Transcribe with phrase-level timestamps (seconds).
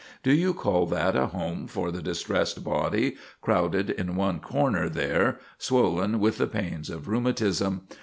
[0.23, 5.37] Do you call that a home for the distressed body, crowded in one corner there,
[5.59, 7.81] swollen with the pains of rheumatism?